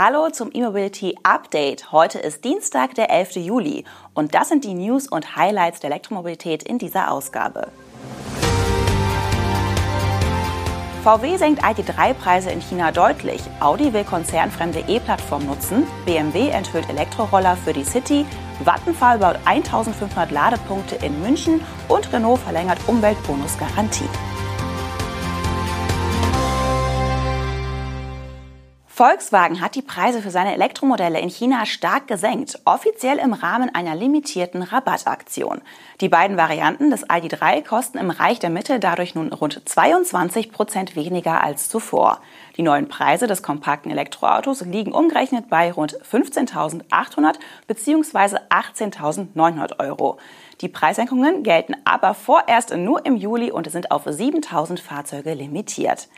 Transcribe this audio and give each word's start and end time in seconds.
Hallo 0.00 0.30
zum 0.30 0.50
E-Mobility 0.54 1.16
Update. 1.24 1.90
Heute 1.90 2.20
ist 2.20 2.44
Dienstag, 2.44 2.94
der 2.94 3.10
11. 3.10 3.34
Juli 3.38 3.82
und 4.14 4.32
das 4.32 4.48
sind 4.48 4.62
die 4.62 4.74
News 4.74 5.08
und 5.08 5.34
Highlights 5.34 5.80
der 5.80 5.90
Elektromobilität 5.90 6.62
in 6.62 6.78
dieser 6.78 7.10
Ausgabe. 7.10 7.66
VW 11.02 11.36
senkt 11.36 11.64
ID3-Preise 11.64 12.50
in 12.50 12.60
China 12.60 12.92
deutlich. 12.92 13.42
Audi 13.58 13.92
will 13.92 14.04
konzernfremde 14.04 14.84
E-Plattform 14.86 15.46
nutzen. 15.46 15.84
BMW 16.04 16.50
enthüllt 16.50 16.88
Elektroroller 16.88 17.56
für 17.56 17.72
die 17.72 17.82
City. 17.82 18.24
Vattenfall 18.62 19.18
baut 19.18 19.40
1500 19.46 20.30
Ladepunkte 20.30 20.94
in 21.04 21.20
München 21.20 21.60
und 21.88 22.12
Renault 22.12 22.38
verlängert 22.38 22.78
Umweltbonusgarantie. 22.86 24.08
Volkswagen 28.98 29.60
hat 29.60 29.76
die 29.76 29.82
Preise 29.82 30.20
für 30.20 30.32
seine 30.32 30.54
Elektromodelle 30.54 31.20
in 31.20 31.28
China 31.30 31.66
stark 31.66 32.08
gesenkt, 32.08 32.58
offiziell 32.64 33.18
im 33.18 33.32
Rahmen 33.32 33.72
einer 33.72 33.94
limitierten 33.94 34.60
Rabattaktion. 34.60 35.60
Die 36.00 36.08
beiden 36.08 36.36
Varianten 36.36 36.90
des 36.90 37.06
ID3 37.08 37.62
kosten 37.62 37.98
im 37.98 38.10
Reich 38.10 38.40
der 38.40 38.50
Mitte 38.50 38.80
dadurch 38.80 39.14
nun 39.14 39.32
rund 39.32 39.62
22 39.64 40.50
Prozent 40.50 40.96
weniger 40.96 41.44
als 41.44 41.68
zuvor. 41.68 42.20
Die 42.56 42.62
neuen 42.62 42.88
Preise 42.88 43.28
des 43.28 43.44
kompakten 43.44 43.92
Elektroautos 43.92 44.62
liegen 44.62 44.90
umgerechnet 44.90 45.48
bei 45.48 45.70
rund 45.70 45.96
15.800 46.02 47.36
bzw. 47.68 48.38
18.900 48.50 49.78
Euro. 49.78 50.18
Die 50.60 50.68
Preissenkungen 50.68 51.44
gelten 51.44 51.76
aber 51.84 52.14
vorerst 52.14 52.76
nur 52.76 53.06
im 53.06 53.14
Juli 53.14 53.52
und 53.52 53.70
sind 53.70 53.92
auf 53.92 54.08
7.000 54.08 54.82
Fahrzeuge 54.82 55.34
limitiert. 55.34 56.08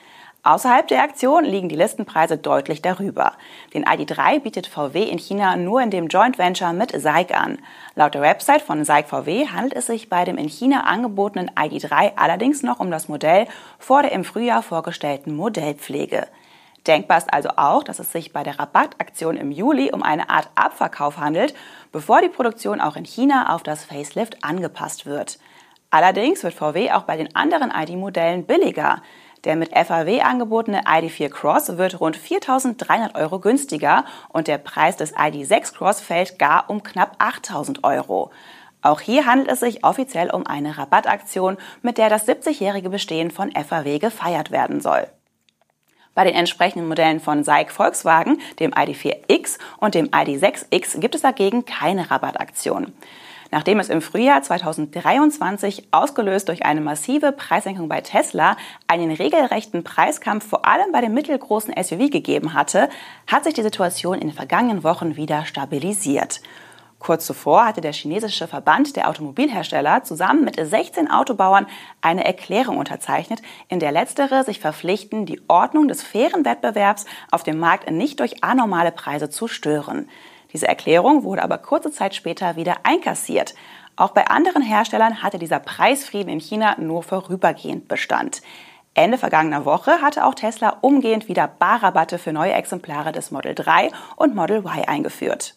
Außerhalb 0.43 0.89
der 0.89 1.03
Aktion 1.03 1.45
liegen 1.45 1.69
die 1.69 1.77
Listenpreise 1.77 2.39
deutlich 2.39 2.81
darüber. 2.81 3.33
Den 3.75 3.85
ID3 3.85 4.41
bietet 4.41 4.67
VW 4.67 5.03
in 5.03 5.19
China 5.19 5.55
nur 5.57 5.83
in 5.83 5.91
dem 5.91 6.09
Joint 6.09 6.39
Venture 6.39 6.73
mit 6.73 6.99
SAIC 6.99 7.37
an. 7.37 7.59
Laut 7.95 8.15
der 8.15 8.23
Website 8.23 8.63
von 8.63 8.83
SAIC 8.83 9.07
VW 9.07 9.49
handelt 9.49 9.75
es 9.75 9.87
sich 9.87 10.09
bei 10.09 10.25
dem 10.25 10.39
in 10.39 10.49
China 10.49 10.85
angebotenen 10.85 11.51
ID3 11.51 12.13
allerdings 12.17 12.63
noch 12.63 12.81
um 12.81 12.91
das 12.91 13.07
Modell 13.09 13.49
vor 13.79 14.01
der 14.01 14.13
im 14.13 14.25
Frühjahr 14.25 14.63
vorgestellten 14.63 15.37
Modellpflege. 15.37 16.27
Denkbar 16.87 17.19
ist 17.19 17.33
also 17.35 17.51
auch, 17.57 17.83
dass 17.83 17.99
es 17.99 18.11
sich 18.11 18.33
bei 18.33 18.43
der 18.43 18.59
Rabattaktion 18.59 19.37
im 19.37 19.53
Juli 19.53 19.93
um 19.93 20.03
eine 20.03 20.31
Art 20.31 20.49
Abverkauf 20.55 21.19
handelt, 21.19 21.53
bevor 21.93 22.23
die 22.23 22.31
Produktion 22.31 22.81
auch 22.81 22.97
in 22.97 23.05
China 23.05 23.55
auf 23.55 23.63
das 23.63 23.85
Facelift 23.85 24.43
angepasst 24.43 25.05
wird. 25.05 25.39
Allerdings 25.91 26.43
wird 26.45 26.55
VW 26.55 26.93
auch 26.93 27.03
bei 27.03 27.17
den 27.17 27.35
anderen 27.35 27.73
ID-Modellen 27.75 28.47
billiger. 28.47 29.03
Der 29.45 29.57
mit 29.57 29.71
FAW 29.73 30.21
angebotene 30.21 30.83
ID4 30.83 31.31
Cross 31.31 31.79
wird 31.79 32.01
rund 32.01 32.19
4.300 32.19 33.15
Euro 33.15 33.39
günstiger 33.39 34.05
und 34.29 34.49
der 34.49 34.59
Preis 34.59 34.97
des 34.97 35.15
ID6 35.15 35.75
Cross 35.75 36.01
fällt 36.01 36.39
gar 36.39 36.69
um 36.69 36.83
knapp 36.83 37.17
8.000 37.23 37.83
Euro. 37.83 38.31
Auch 38.83 39.01
hier 39.01 39.27
handelt 39.27 39.51
es 39.51 39.61
sich 39.61 39.85
offiziell 39.85 40.31
um 40.31 40.47
eine 40.47 40.77
Rabattaktion, 40.77 41.57
mit 41.83 41.97
der 41.97 42.11
das 42.11 42.29
70-jährige 42.29 42.91
Bestehen 42.91 43.31
von 43.31 43.51
FAW 43.53 43.99
gefeiert 43.99 44.51
werden 44.51 44.81
soll. 44.81 45.07
Bei 46.15 46.25
den 46.25 46.35
entsprechenden 46.35 46.89
Modellen 46.89 47.21
von 47.21 47.45
SAIC 47.45 47.71
Volkswagen, 47.71 48.41
dem 48.59 48.73
ID4X 48.73 49.59
und 49.79 49.95
dem 49.95 50.09
ID6X, 50.09 50.99
gibt 50.99 51.15
es 51.15 51.23
dagegen 51.23 51.65
keine 51.65 52.11
Rabattaktion 52.11 52.93
nachdem 53.51 53.81
es 53.81 53.89
im 53.89 54.03
Frühjahr 54.03 54.43
2023 54.43 55.89
ausgelöst 55.91 56.49
durch 56.49 56.65
eine 56.65 56.81
massive 56.81 57.33
Preissenkung 57.33 57.89
bei 57.89 58.01
Tesla 58.01 58.57
einen 58.87 59.11
regelrechten 59.11 59.85
Preiskampf 59.85 60.49
vor 60.49 60.67
allem 60.67 60.93
bei 60.93 61.01
dem 61.01 61.15
mittelgroßen 61.15 61.75
SUV 61.83 62.11
gegeben 62.11 62.55
hatte, 62.55 62.89
hat 63.27 63.45
sich 63.45 63.55
die 63.55 63.63
Situation 63.63 64.15
in 64.15 64.29
den 64.29 64.37
vergangenen 64.37 64.85
Wochen 64.85 65.17
wieder 65.17 65.45
stabilisiert. 65.45 66.41
Kurz 67.01 67.25
zuvor 67.25 67.65
hatte 67.65 67.81
der 67.81 67.95
chinesische 67.95 68.47
Verband 68.47 68.95
der 68.95 69.09
Automobilhersteller 69.09 70.05
zusammen 70.05 70.45
mit 70.45 70.57
16 70.57 71.11
Autobauern 71.11 71.67
eine 72.03 72.27
Erklärung 72.27 72.77
unterzeichnet, 72.77 73.41
in 73.69 73.81
der 73.81 73.91
letztere 73.91 74.45
sich 74.45 74.61
verpflichten, 74.61 75.25
die 75.25 75.41
Ordnung 75.49 75.89
des 75.89 76.03
fairen 76.03 76.45
Wettbewerbs 76.45 77.07
auf 77.31 77.43
dem 77.43 77.59
Markt 77.59 77.91
nicht 77.91 78.21
durch 78.21 78.45
anormale 78.45 78.93
Preise 78.93 79.31
zu 79.31 79.49
stören. 79.49 80.11
Diese 80.53 80.69
Erklärung 80.69 81.23
wurde 81.23 81.43
aber 81.43 81.59
kurze 81.59 81.91
Zeit 81.91 82.15
später 82.15 82.57
wieder 82.57 82.79
einkassiert. 82.83 83.55
Auch 83.97 84.11
bei 84.11 84.27
anderen 84.27 84.63
Herstellern 84.63 85.23
hatte 85.23 85.39
dieser 85.39 85.59
Preisfrieden 85.59 86.33
in 86.33 86.41
China 86.41 86.77
nur 86.79 87.03
vorübergehend 87.03 87.89
Bestand. 87.89 88.43
Ende 88.95 89.19
vergangener 89.19 89.65
Woche 89.65 90.03
hatte 90.03 90.25
auch 90.25 90.35
Tesla 90.35 90.79
umgehend 90.81 91.29
wieder 91.29 91.47
Barrabatte 91.47 92.19
für 92.19 92.33
neue 92.33 92.53
Exemplare 92.53 93.13
des 93.13 93.31
Model 93.31 93.55
3 93.55 93.91
und 94.17 94.35
Model 94.35 94.65
Y 94.65 94.89
eingeführt. 94.89 95.55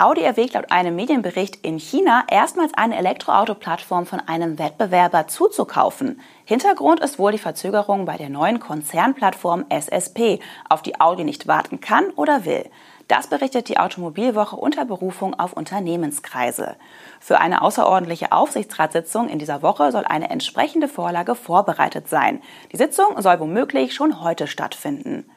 Audi 0.00 0.22
erwägt 0.22 0.54
laut 0.54 0.72
einem 0.72 0.96
Medienbericht 0.96 1.56
in 1.56 1.78
China 1.78 2.24
erstmals 2.30 2.72
eine 2.72 2.96
Elektroauto-Plattform 2.96 4.06
von 4.06 4.18
einem 4.18 4.58
Wettbewerber 4.58 5.26
zuzukaufen. 5.26 6.22
Hintergrund 6.46 7.00
ist 7.00 7.18
wohl 7.18 7.32
die 7.32 7.38
Verzögerung 7.38 8.06
bei 8.06 8.16
der 8.16 8.30
neuen 8.30 8.60
Konzernplattform 8.60 9.66
SSP, 9.68 10.40
auf 10.70 10.80
die 10.80 10.98
Audi 11.02 11.24
nicht 11.24 11.48
warten 11.48 11.80
kann 11.80 12.08
oder 12.16 12.46
will. 12.46 12.64
Das 13.08 13.26
berichtet 13.26 13.68
die 13.68 13.76
Automobilwoche 13.76 14.56
unter 14.56 14.86
Berufung 14.86 15.38
auf 15.38 15.52
Unternehmenskreise. 15.52 16.76
Für 17.20 17.38
eine 17.38 17.60
außerordentliche 17.60 18.32
Aufsichtsratssitzung 18.32 19.28
in 19.28 19.38
dieser 19.38 19.60
Woche 19.60 19.92
soll 19.92 20.06
eine 20.06 20.30
entsprechende 20.30 20.88
Vorlage 20.88 21.34
vorbereitet 21.34 22.08
sein. 22.08 22.40
Die 22.72 22.78
Sitzung 22.78 23.20
soll 23.20 23.38
womöglich 23.38 23.92
schon 23.92 24.22
heute 24.22 24.46
stattfinden. 24.46 25.30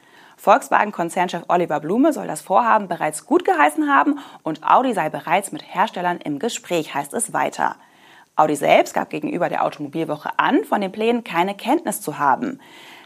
Volkswagen-Konzernchef 0.43 1.43
Oliver 1.47 1.79
Blume 1.79 2.11
soll 2.11 2.27
das 2.27 2.41
Vorhaben 2.41 2.89
bereits 2.89 3.25
gut 3.25 3.45
geheißen 3.45 3.89
haben 3.89 4.19
und 4.43 4.61
Audi 4.69 4.93
sei 4.93 5.07
bereits 5.09 5.53
mit 5.53 5.63
Herstellern 5.73 6.17
im 6.17 6.37
Gespräch, 6.37 6.93
heißt 6.93 7.13
es 7.13 7.31
weiter. 7.31 7.77
Audi 8.35 8.57
selbst 8.57 8.93
gab 8.93 9.09
gegenüber 9.09 9.47
der 9.47 9.63
Automobilwoche 9.63 10.37
an, 10.37 10.65
von 10.65 10.81
den 10.81 10.91
Plänen 10.91 11.23
keine 11.23 11.55
Kenntnis 11.55 12.01
zu 12.01 12.19
haben. 12.19 12.59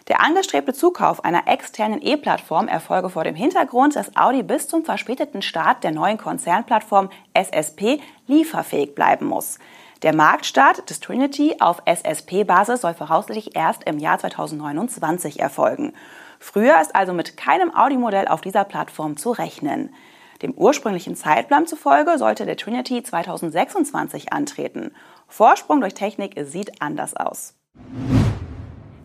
Der 0.08 0.24
angestrebte 0.24 0.74
Zukauf 0.74 1.24
einer 1.24 1.48
externen 1.48 2.02
E-Plattform 2.02 2.68
erfolge 2.68 3.12
vor 3.12 3.24
dem 3.24 3.36
Hintergrund, 3.36 3.96
dass 3.96 4.16
Audi 4.16 4.42
bis 4.42 4.68
zum 4.68 4.84
verspäteten 4.84 5.44
Start 5.44 5.84
der 5.84 5.92
neuen 5.92 6.18
Konzernplattform 6.18 7.12
SSP 7.36 8.00
lieferfähig 8.26 8.96
bleiben 8.96 9.28
muss. 9.28 9.60
Der 10.02 10.16
Marktstart 10.16 10.90
des 10.90 11.02
Trinity 11.02 11.58
auf 11.60 11.84
SSP-Basis 11.86 12.82
soll 12.82 12.96
voraussichtlich 12.96 13.56
erst 13.56 13.84
im 13.84 14.00
Jahr 14.00 14.18
2029 14.18 15.40
erfolgen. 15.40 15.94
Früher 16.40 16.80
ist 16.82 16.96
also 16.96 17.14
mit 17.14 17.38
keinem 17.38 17.74
Audi-Modell 17.76 18.28
auf 18.28 18.42
dieser 18.42 18.64
Plattform 18.64 19.18
zu 19.18 19.32
rechnen. 19.32 19.94
Dem 20.42 20.54
ursprünglichen 20.54 21.16
Zeitplan 21.16 21.66
zufolge 21.66 22.18
sollte 22.18 22.46
der 22.46 22.58
Trinity 22.58 23.02
2026 23.02 24.34
antreten. 24.34 24.92
Vorsprung 25.28 25.82
durch 25.82 25.96
Technik 25.96 26.36
sieht 26.44 26.82
anders 26.82 27.16
aus. 27.16 27.56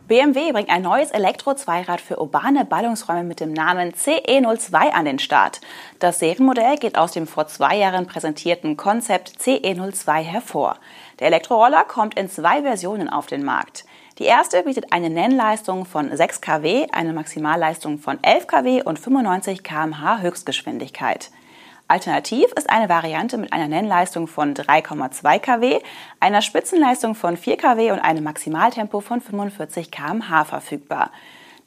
BMW 0.08 0.52
bringt 0.52 0.68
ein 0.68 0.82
neues 0.82 1.10
Elektro-Zweirad 1.10 2.00
für 2.00 2.20
urbane 2.20 2.66
Ballungsräume 2.66 3.24
mit 3.24 3.40
dem 3.40 3.54
Namen 3.54 3.92
CE02 3.92 4.90
an 4.90 5.06
den 5.06 5.18
Start. 5.18 5.62
Das 6.00 6.18
Serienmodell 6.18 6.76
geht 6.76 6.98
aus 6.98 7.12
dem 7.12 7.26
vor 7.26 7.46
zwei 7.46 7.78
Jahren 7.78 8.06
präsentierten 8.06 8.76
Konzept 8.76 9.40
CE02 9.40 10.20
hervor. 10.20 10.76
Der 11.18 11.28
Elektroroller 11.28 11.84
kommt 11.84 12.18
in 12.18 12.28
zwei 12.28 12.60
Versionen 12.60 13.08
auf 13.08 13.26
den 13.26 13.42
Markt. 13.42 13.86
Die 14.22 14.28
erste 14.28 14.62
bietet 14.62 14.92
eine 14.92 15.10
Nennleistung 15.10 15.84
von 15.84 16.16
6 16.16 16.40
kW, 16.40 16.86
eine 16.92 17.12
Maximalleistung 17.12 17.98
von 17.98 18.22
11 18.22 18.46
kW 18.46 18.82
und 18.84 18.96
95 18.96 19.64
km/h 19.64 20.20
Höchstgeschwindigkeit. 20.20 21.32
Alternativ 21.88 22.52
ist 22.52 22.70
eine 22.70 22.88
Variante 22.88 23.36
mit 23.36 23.52
einer 23.52 23.66
Nennleistung 23.66 24.28
von 24.28 24.54
3,2 24.54 25.40
kW, 25.40 25.80
einer 26.20 26.40
Spitzenleistung 26.40 27.16
von 27.16 27.36
4 27.36 27.56
kW 27.56 27.90
und 27.90 27.98
einem 27.98 28.22
Maximaltempo 28.22 29.00
von 29.00 29.20
45 29.20 29.90
km/h 29.90 30.44
verfügbar. 30.44 31.10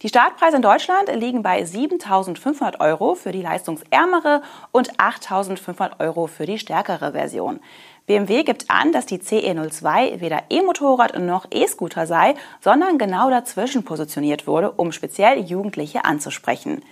Die 0.01 0.09
Startpreise 0.09 0.57
in 0.57 0.61
Deutschland 0.61 1.09
liegen 1.15 1.41
bei 1.41 1.61
7.500 1.63 2.81
Euro 2.81 3.15
für 3.15 3.31
die 3.31 3.41
leistungsärmere 3.41 4.41
und 4.73 4.97
8.500 4.97 5.99
Euro 5.99 6.27
für 6.27 6.45
die 6.45 6.59
stärkere 6.59 7.13
Version. 7.13 7.61
BMW 8.05 8.43
gibt 8.43 8.69
an, 8.69 8.91
dass 8.91 9.05
die 9.05 9.19
CE02 9.19 10.19
weder 10.19 10.43
E-Motorrad 10.49 11.17
noch 11.17 11.47
E-Scooter 11.49 12.05
sei, 12.07 12.35
sondern 12.59 12.97
genau 12.97 13.29
dazwischen 13.29 13.85
positioniert 13.85 14.47
wurde, 14.47 14.71
um 14.71 14.91
speziell 14.91 15.39
Jugendliche 15.39 16.03
anzusprechen. 16.03 16.83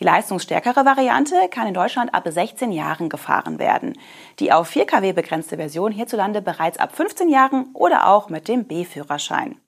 Die 0.00 0.04
leistungsstärkere 0.04 0.84
Variante 0.84 1.36
kann 1.50 1.68
in 1.68 1.74
Deutschland 1.74 2.12
ab 2.12 2.24
16 2.28 2.72
Jahren 2.72 3.08
gefahren 3.08 3.58
werden. 3.60 3.96
Die 4.40 4.52
auf 4.52 4.68
4 4.68 4.84
kW 4.84 5.12
begrenzte 5.12 5.56
Version 5.56 5.92
hierzulande 5.92 6.42
bereits 6.42 6.78
ab 6.78 6.94
15 6.94 7.28
Jahren 7.28 7.70
oder 7.72 8.08
auch 8.08 8.28
mit 8.28 8.48
dem 8.48 8.64
B-Führerschein. 8.64 9.60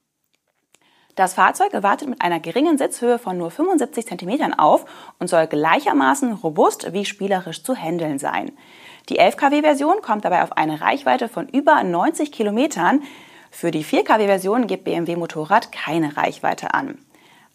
Das 1.20 1.34
Fahrzeug 1.34 1.74
wartet 1.82 2.08
mit 2.08 2.22
einer 2.22 2.40
geringen 2.40 2.78
Sitzhöhe 2.78 3.18
von 3.18 3.36
nur 3.36 3.50
75 3.50 4.06
cm 4.06 4.54
auf 4.54 4.86
und 5.18 5.28
soll 5.28 5.46
gleichermaßen 5.48 6.32
robust 6.32 6.94
wie 6.94 7.04
spielerisch 7.04 7.62
zu 7.62 7.76
handeln 7.76 8.18
sein. 8.18 8.52
Die 9.10 9.18
11 9.18 9.36
kW-Version 9.36 10.00
kommt 10.00 10.24
dabei 10.24 10.42
auf 10.42 10.56
eine 10.56 10.80
Reichweite 10.80 11.28
von 11.28 11.46
über 11.46 11.82
90 11.82 12.32
Kilometern. 12.32 13.02
Für 13.50 13.70
die 13.70 13.84
4 13.84 14.02
kW-Version 14.04 14.66
gibt 14.66 14.84
BMW 14.84 15.16
Motorrad 15.16 15.72
keine 15.72 16.16
Reichweite 16.16 16.72
an. 16.72 16.96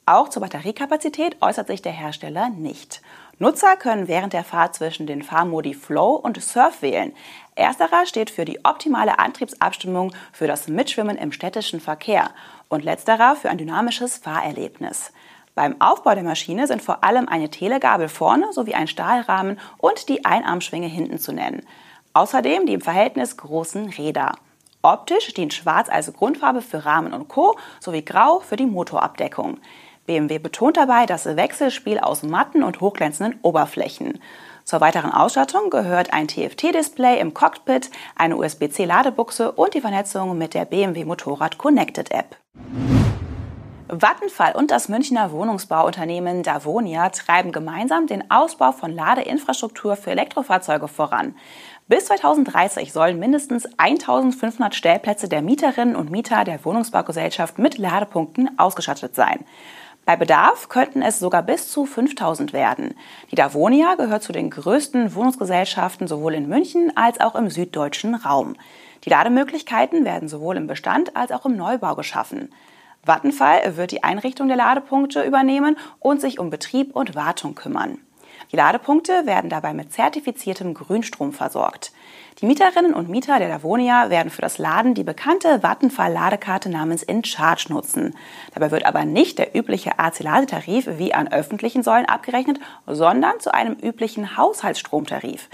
Auch 0.06 0.30
zur 0.30 0.44
Batteriekapazität 0.44 1.38
äußert 1.42 1.66
sich 1.66 1.82
der 1.82 1.92
Hersteller 1.92 2.50
nicht. 2.50 3.02
Nutzer 3.38 3.76
können 3.76 4.08
während 4.08 4.32
der 4.32 4.46
Fahrt 4.46 4.76
zwischen 4.76 5.08
den 5.08 5.22
Fahrmodi 5.22 5.74
Flow 5.74 6.12
und 6.16 6.42
Surf 6.42 6.82
wählen. 6.82 7.14
Ersterer 7.56 8.06
steht 8.06 8.30
für 8.30 8.46
die 8.46 8.64
optimale 8.64 9.20
Antriebsabstimmung 9.20 10.14
für 10.32 10.48
das 10.48 10.70
Mitschwimmen 10.70 11.18
im 11.18 11.34
städtischen 11.34 11.82
Verkehr 11.82 12.32
und 12.70 12.86
letzterer 12.86 13.36
für 13.36 13.50
ein 13.50 13.58
dynamisches 13.58 14.18
Fahrerlebnis. 14.18 15.12
Beim 15.54 15.80
Aufbau 15.82 16.16
der 16.16 16.24
Maschine 16.24 16.68
sind 16.68 16.82
vor 16.82 17.04
allem 17.04 17.28
eine 17.28 17.50
Telegabel 17.50 18.08
vorne 18.08 18.54
sowie 18.54 18.74
ein 18.74 18.88
Stahlrahmen 18.88 19.60
und 19.78 20.08
die 20.08 20.24
Einarmschwinge 20.24 20.88
hinten 20.88 21.20
zu 21.20 21.34
nennen. 21.34 21.66
Außerdem 22.14 22.66
die 22.66 22.74
im 22.74 22.82
Verhältnis 22.82 23.36
großen 23.36 23.90
Räder. 23.90 24.34
Optisch 24.82 25.34
dient 25.34 25.54
Schwarz 25.54 25.90
als 25.90 26.14
Grundfarbe 26.14 26.62
für 26.62 26.86
Rahmen 26.86 27.14
und 27.14 27.28
Co. 27.28 27.58
sowie 27.80 28.06
Grau 28.06 28.40
für 28.40 28.56
die 28.56 28.66
Motorabdeckung. 28.66 29.58
BMW 30.06 30.38
betont 30.40 30.78
dabei 30.78 31.06
das 31.06 31.26
Wechselspiel 31.26 32.00
aus 32.00 32.24
matten 32.24 32.64
und 32.64 32.82
hochglänzenden 32.82 33.40
Oberflächen. 33.42 34.20
Zur 34.64 34.82
weiteren 34.82 35.12
Ausstattung 35.12 35.70
gehört 35.70 36.14
ein 36.14 36.28
TFT-Display 36.28 37.20
im 37.20 37.34
Cockpit, 37.34 37.90
eine 38.16 38.38
USB-C-Ladebuchse 38.38 39.52
und 39.52 39.74
die 39.74 39.82
Vernetzung 39.82 40.38
mit 40.38 40.54
der 40.54 40.66
BMW 40.66 41.06
Motorrad 41.06 41.58
Connected 41.58 42.12
App. 42.12 42.38
Vattenfall 43.88 44.54
und 44.56 44.72
das 44.72 44.90
Münchner 44.90 45.32
Wohnungsbauunternehmen 45.32 46.42
Davonia 46.42 47.10
treiben 47.10 47.52
gemeinsam 47.52 48.08
den 48.08 48.32
Ausbau 48.32 48.72
von 48.72 48.92
Ladeinfrastruktur 48.92 49.96
für 49.96 50.12
Elektrofahrzeuge 50.12 50.88
voran. 50.88 51.36
Bis 51.88 52.06
2030 52.06 52.92
sollen 52.92 53.20
mindestens 53.20 53.68
1500 53.78 54.74
Stellplätze 54.74 55.30
der 55.30 55.44
Mieterinnen 55.44 55.96
und 55.96 56.10
Mieter 56.10 56.44
der 56.44 56.66
Wohnungsbaugesellschaft 56.66 57.60
mit 57.60 57.78
Ladepunkten 57.78 58.58
ausgestattet 58.58 59.14
sein. 59.14 59.46
Bei 60.06 60.16
Bedarf 60.16 60.70
könnten 60.70 61.02
es 61.02 61.18
sogar 61.18 61.42
bis 61.42 61.72
zu 61.72 61.88
5000 61.88 62.54
werden. 62.54 62.94
Die 63.32 63.36
Davonia 63.36 63.96
gehört 63.96 64.22
zu 64.22 64.34
den 64.34 64.52
größten 64.52 65.16
Wohnungsgesellschaften 65.16 66.08
sowohl 66.08 66.36
in 66.36 66.48
München 66.48 66.96
als 66.96 67.20
auch 67.20 67.34
im 67.34 67.50
süddeutschen 67.50 68.14
Raum. 68.14 68.56
Die 69.04 69.10
Lademöglichkeiten 69.10 70.06
werden 70.06 70.30
sowohl 70.30 70.58
im 70.58 70.68
Bestand 70.68 71.16
als 71.16 71.32
auch 71.32 71.48
im 71.48 71.58
Neubau 71.58 71.96
geschaffen. 71.96 72.54
Vattenfall 73.04 73.78
wird 73.78 73.92
die 73.92 74.04
Einrichtung 74.04 74.48
der 74.48 74.58
Ladepunkte 74.58 75.24
übernehmen 75.24 75.76
und 76.00 76.22
sich 76.22 76.38
um 76.38 76.52
Betrieb 76.52 76.96
und 76.96 77.16
Wartung 77.16 77.56
kümmern. 77.56 77.98
Die 78.52 78.56
Ladepunkte 78.56 79.26
werden 79.26 79.50
dabei 79.50 79.74
mit 79.74 79.94
zertifiziertem 79.94 80.74
Grünstrom 80.74 81.34
versorgt. 81.34 81.92
Die 82.42 82.46
Mieterinnen 82.46 82.94
und 82.94 83.10
Mieter 83.10 83.40
der 83.40 83.48
Davonia 83.48 84.10
werden 84.10 84.30
für 84.30 84.42
das 84.42 84.58
Laden 84.58 84.94
die 84.94 85.06
bekannte 85.06 85.64
Vattenfall-Ladekarte 85.64 86.70
namens 86.70 87.02
InCharge 87.02 87.68
nutzen. 87.70 88.14
Dabei 88.54 88.72
wird 88.72 88.86
aber 88.86 89.06
nicht 89.06 89.40
der 89.40 89.56
übliche 89.56 90.00
AC-Ladetarif 90.00 90.88
wie 90.98 91.14
an 91.14 91.32
öffentlichen 91.32 91.82
Säulen 91.82 92.06
abgerechnet, 92.06 92.60
sondern 92.86 93.40
zu 93.40 93.54
einem 93.54 93.74
üblichen 93.74 94.36
Haushaltsstromtarif. 94.36 95.50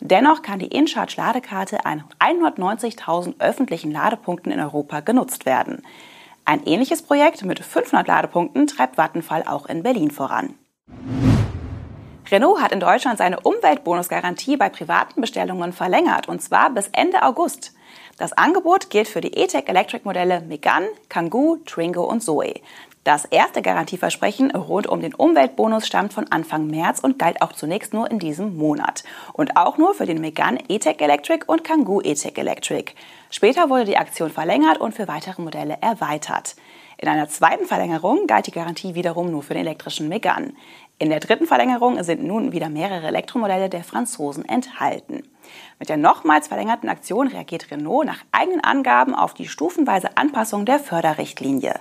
Dennoch 0.00 0.42
kann 0.42 0.58
die 0.58 0.66
InCharge-Ladekarte 0.66 1.86
an 1.86 2.04
190.000 2.20 3.40
öffentlichen 3.40 3.90
Ladepunkten 3.90 4.52
in 4.52 4.60
Europa 4.60 5.00
genutzt 5.00 5.46
werden. 5.46 5.82
Ein 6.44 6.64
ähnliches 6.64 7.02
Projekt 7.02 7.44
mit 7.44 7.60
500 7.60 8.06
Ladepunkten 8.06 8.66
treibt 8.66 8.98
Vattenfall 8.98 9.42
auch 9.46 9.66
in 9.66 9.82
Berlin 9.82 10.10
voran. 10.10 10.54
Renault 12.30 12.60
hat 12.60 12.72
in 12.72 12.80
Deutschland 12.80 13.18
seine 13.18 13.40
Umweltbonusgarantie 13.40 14.56
bei 14.56 14.68
privaten 14.68 15.20
Bestellungen 15.20 15.72
verlängert, 15.72 16.28
und 16.28 16.42
zwar 16.42 16.70
bis 16.70 16.88
Ende 16.88 17.22
August. 17.22 17.72
Das 18.18 18.32
Angebot 18.32 18.90
gilt 18.90 19.08
für 19.08 19.20
die 19.20 19.34
E-Tech 19.34 19.64
Electric 19.66 20.04
Modelle 20.04 20.40
Megane, 20.40 20.88
Kangoo, 21.08 21.58
Twingo 21.66 22.02
und 22.02 22.22
Zoe. 22.22 22.60
Das 23.04 23.24
erste 23.26 23.62
Garantieversprechen 23.62 24.50
rund 24.50 24.88
um 24.88 25.00
den 25.00 25.14
Umweltbonus 25.14 25.86
stammt 25.86 26.12
von 26.12 26.26
Anfang 26.32 26.66
März 26.66 26.98
und 26.98 27.20
galt 27.20 27.40
auch 27.40 27.52
zunächst 27.52 27.94
nur 27.94 28.10
in 28.10 28.18
diesem 28.18 28.56
Monat. 28.56 29.04
Und 29.32 29.56
auch 29.56 29.78
nur 29.78 29.94
für 29.94 30.06
den 30.06 30.20
Megane 30.20 30.58
E-Tech 30.68 30.96
Electric 30.98 31.44
und 31.46 31.62
Kangoo 31.62 32.00
E-Tech 32.00 32.36
Electric. 32.36 32.94
Später 33.30 33.70
wurde 33.70 33.84
die 33.84 33.98
Aktion 33.98 34.30
verlängert 34.30 34.78
und 34.78 34.94
für 34.94 35.06
weitere 35.06 35.40
Modelle 35.40 35.78
erweitert. 35.80 36.56
In 36.98 37.08
einer 37.08 37.28
zweiten 37.28 37.66
Verlängerung 37.66 38.26
galt 38.26 38.46
die 38.46 38.52
Garantie 38.52 38.94
wiederum 38.94 39.30
nur 39.30 39.42
für 39.42 39.52
den 39.52 39.66
elektrischen 39.66 40.08
Megane. 40.08 40.54
In 40.98 41.10
der 41.10 41.20
dritten 41.20 41.46
Verlängerung 41.46 42.02
sind 42.02 42.24
nun 42.24 42.52
wieder 42.52 42.70
mehrere 42.70 43.08
Elektromodelle 43.08 43.68
der 43.68 43.84
Franzosen 43.84 44.48
enthalten. 44.48 45.22
Mit 45.78 45.90
der 45.90 45.98
nochmals 45.98 46.48
verlängerten 46.48 46.88
Aktion 46.88 47.28
reagiert 47.28 47.70
Renault 47.70 48.06
nach 48.06 48.20
eigenen 48.32 48.64
Angaben 48.64 49.14
auf 49.14 49.34
die 49.34 49.46
stufenweise 49.46 50.16
Anpassung 50.16 50.64
der 50.64 50.78
Förderrichtlinie. 50.78 51.80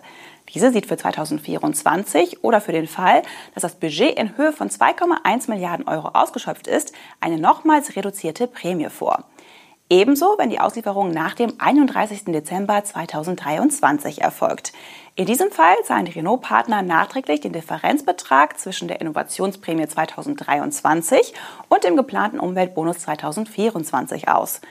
Diese 0.54 0.72
sieht 0.72 0.86
für 0.86 0.98
2024 0.98 2.44
oder 2.44 2.60
für 2.60 2.74
den 2.74 2.88
Fall, 2.88 3.22
dass 3.54 3.62
das 3.62 3.76
Budget 3.76 4.20
in 4.20 4.36
Höhe 4.36 4.52
von 4.52 4.70
2,1 4.70 5.50
Milliarden 5.50 5.88
Euro 5.88 6.10
ausgeschöpft 6.10 6.68
ist, 6.68 6.92
eine 7.22 7.40
nochmals 7.40 7.96
reduzierte 7.96 8.48
Prämie 8.48 8.90
vor. 8.90 9.24
Ebenso, 9.90 10.36
wenn 10.40 10.50
die 10.50 10.60
Auslieferung 10.60 11.12
nach 11.12 11.36
dem 11.36 11.54
31. 11.60 12.26
Dezember 12.26 12.84
2023 12.84 14.20
erfolgt. 14.20 14.74
In 15.16 15.28
diesem 15.28 15.52
Fall 15.52 15.76
zahlen 15.84 16.06
die 16.06 16.14
Renault-Partner 16.14 16.82
nachträglich 16.82 17.42
den 17.42 17.54
Differenzbetrag 17.54 18.58
zwischen 18.58 18.88
der 18.88 19.00
Innovationsprämie 19.00 19.88
2023 19.88 21.36
und 21.70 21.84
dem 21.84 21.96
geplanten 21.96 22.40
Umweltbonus 22.40 22.98
2024 23.00 24.28
aus. 24.28 24.62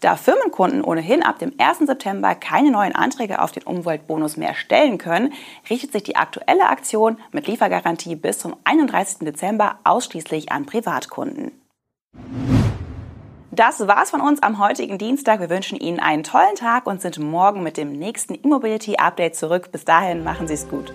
Da 0.00 0.16
Firmenkunden 0.16 0.82
ohnehin 0.82 1.22
ab 1.22 1.38
dem 1.38 1.52
1. 1.58 1.80
September 1.80 2.34
keine 2.34 2.70
neuen 2.70 2.94
Anträge 2.94 3.42
auf 3.42 3.52
den 3.52 3.64
Umweltbonus 3.64 4.38
mehr 4.38 4.54
stellen 4.54 4.96
können, 4.96 5.34
richtet 5.68 5.92
sich 5.92 6.02
die 6.02 6.16
aktuelle 6.16 6.70
Aktion 6.70 7.18
mit 7.30 7.46
Liefergarantie 7.46 8.16
bis 8.16 8.38
zum 8.38 8.56
31. 8.64 9.18
Dezember 9.18 9.78
ausschließlich 9.84 10.50
an 10.50 10.64
Privatkunden. 10.64 11.52
Das 13.54 13.86
war's 13.86 14.08
von 14.08 14.22
uns 14.22 14.42
am 14.42 14.58
heutigen 14.58 14.96
Dienstag. 14.96 15.38
Wir 15.38 15.50
wünschen 15.50 15.78
Ihnen 15.78 16.00
einen 16.00 16.22
tollen 16.22 16.54
Tag 16.54 16.86
und 16.86 17.02
sind 17.02 17.18
morgen 17.18 17.62
mit 17.62 17.76
dem 17.76 17.92
nächsten 17.92 18.32
E-Mobility 18.34 18.96
Update 18.96 19.36
zurück. 19.36 19.70
Bis 19.70 19.84
dahin 19.84 20.24
machen 20.24 20.48
Sie 20.48 20.54
es 20.54 20.70
gut. 20.70 20.94